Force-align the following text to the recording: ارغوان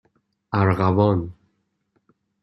ارغوان 0.59 1.21